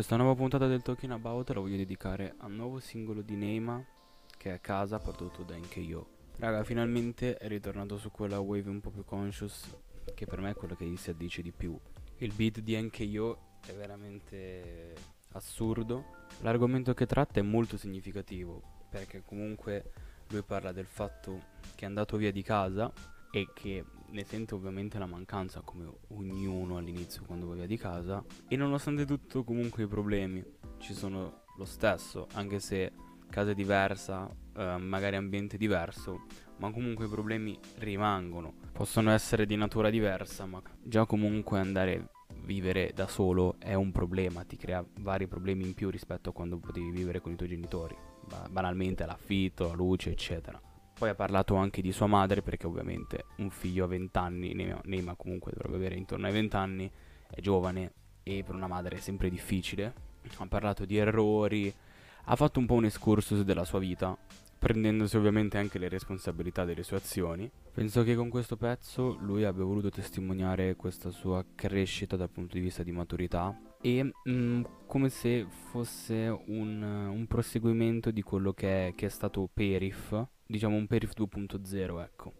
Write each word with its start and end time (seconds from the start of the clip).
Questa 0.00 0.16
nuova 0.16 0.34
puntata 0.34 0.66
del 0.66 0.80
Talking 0.80 1.12
About 1.12 1.50
la 1.50 1.60
voglio 1.60 1.76
dedicare 1.76 2.34
al 2.38 2.52
nuovo 2.52 2.78
singolo 2.78 3.20
di 3.20 3.36
Neima 3.36 3.84
che 4.38 4.54
è 4.54 4.58
Casa 4.58 4.98
prodotto 4.98 5.42
da 5.42 5.54
NKO. 5.54 6.06
Raga, 6.38 6.64
finalmente 6.64 7.36
è 7.36 7.46
ritornato 7.48 7.98
su 7.98 8.10
quella 8.10 8.38
wave 8.38 8.70
un 8.70 8.80
po' 8.80 8.88
più 8.88 9.04
conscious 9.04 9.68
che 10.14 10.24
per 10.24 10.40
me 10.40 10.52
è 10.52 10.54
quello 10.54 10.74
che 10.74 10.86
gli 10.86 10.96
si 10.96 11.10
addice 11.10 11.42
di 11.42 11.52
più. 11.52 11.78
Il 12.16 12.32
beat 12.32 12.60
di 12.60 12.80
NKO 12.80 13.58
è 13.66 13.74
veramente 13.74 14.94
assurdo. 15.32 16.24
L'argomento 16.40 16.94
che 16.94 17.04
tratta 17.04 17.38
è 17.38 17.42
molto 17.42 17.76
significativo 17.76 18.86
perché 18.88 19.22
comunque 19.22 19.92
lui 20.28 20.40
parla 20.40 20.72
del 20.72 20.86
fatto 20.86 21.42
che 21.74 21.84
è 21.84 21.88
andato 21.88 22.16
via 22.16 22.32
di 22.32 22.42
casa 22.42 22.90
e 23.30 23.48
che 23.52 23.84
ne 24.10 24.24
sente 24.24 24.54
ovviamente 24.54 24.98
la 24.98 25.06
mancanza 25.06 25.60
come 25.60 25.90
ognuno 26.08 26.76
all'inizio 26.76 27.22
quando 27.24 27.46
va 27.46 27.54
via 27.54 27.66
di 27.66 27.76
casa 27.76 28.24
e 28.48 28.56
nonostante 28.56 29.04
tutto 29.04 29.44
comunque 29.44 29.84
i 29.84 29.86
problemi 29.86 30.44
ci 30.78 30.94
sono 30.94 31.42
lo 31.56 31.64
stesso 31.64 32.26
anche 32.34 32.58
se 32.60 32.92
casa 33.28 33.52
diversa 33.52 34.28
eh, 34.56 34.76
magari 34.78 35.16
ambiente 35.16 35.56
diverso 35.56 36.26
ma 36.56 36.70
comunque 36.70 37.06
i 37.06 37.08
problemi 37.08 37.58
rimangono. 37.78 38.52
Possono 38.72 39.10
essere 39.12 39.46
di 39.46 39.56
natura 39.56 39.88
diversa 39.88 40.44
ma 40.46 40.60
già 40.82 41.06
comunque 41.06 41.58
andare 41.58 41.96
a 41.96 42.08
vivere 42.44 42.92
da 42.94 43.06
solo 43.06 43.56
è 43.58 43.74
un 43.74 43.92
problema 43.92 44.44
ti 44.44 44.56
crea 44.56 44.84
vari 45.00 45.26
problemi 45.26 45.64
in 45.64 45.74
più 45.74 45.90
rispetto 45.90 46.30
a 46.30 46.32
quando 46.32 46.58
potevi 46.58 46.90
vivere 46.90 47.20
con 47.20 47.32
i 47.32 47.36
tuoi 47.36 47.48
genitori 47.48 47.96
banalmente 48.48 49.04
l'affitto 49.04 49.66
la 49.66 49.74
luce 49.74 50.10
eccetera 50.10 50.60
poi 51.00 51.08
ha 51.08 51.14
parlato 51.14 51.54
anche 51.54 51.80
di 51.80 51.92
sua 51.92 52.04
madre 52.04 52.42
perché 52.42 52.66
ovviamente 52.66 53.24
un 53.36 53.48
figlio 53.48 53.84
a 53.84 53.86
20 53.86 54.18
anni, 54.18 54.52
Neima 54.84 55.14
comunque 55.14 55.50
dovrebbe 55.50 55.76
avere 55.76 55.94
intorno 55.94 56.26
ai 56.26 56.32
20 56.32 56.56
anni, 56.56 56.90
è 57.30 57.40
giovane 57.40 57.92
e 58.22 58.42
per 58.44 58.54
una 58.54 58.66
madre 58.66 58.98
è 58.98 59.00
sempre 59.00 59.30
difficile. 59.30 59.94
Ha 60.36 60.46
parlato 60.46 60.84
di 60.84 60.98
errori, 60.98 61.72
ha 62.24 62.36
fatto 62.36 62.58
un 62.58 62.66
po' 62.66 62.74
un 62.74 62.84
excursus 62.84 63.40
della 63.40 63.64
sua 63.64 63.78
vita, 63.78 64.14
prendendosi 64.60 65.16
ovviamente 65.16 65.56
anche 65.56 65.78
le 65.78 65.88
responsabilità 65.88 66.64
delle 66.64 66.82
sue 66.82 66.98
azioni. 66.98 67.50
Penso 67.72 68.04
che 68.04 68.14
con 68.14 68.28
questo 68.28 68.56
pezzo 68.56 69.16
lui 69.22 69.44
abbia 69.44 69.64
voluto 69.64 69.88
testimoniare 69.88 70.76
questa 70.76 71.10
sua 71.10 71.42
crescita 71.54 72.16
dal 72.16 72.30
punto 72.30 72.54
di 72.54 72.60
vista 72.60 72.82
di 72.82 72.92
maturità 72.92 73.58
e 73.80 74.04
mh, 74.04 74.30
mm, 74.30 74.62
come 74.86 75.08
se 75.08 75.46
fosse 75.70 76.28
un, 76.46 76.82
un 76.82 77.26
proseguimento 77.26 78.10
di 78.10 78.20
quello 78.20 78.52
che 78.52 78.88
è, 78.88 78.94
che 78.94 79.06
è 79.06 79.08
stato 79.08 79.48
Perif 79.52 80.28
diciamo 80.50 80.76
un 80.76 80.86
Perif 80.86 81.12
2.0, 81.16 82.02
ecco. 82.02 82.32